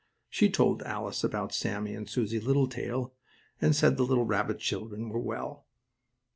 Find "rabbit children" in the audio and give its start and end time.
4.25-5.09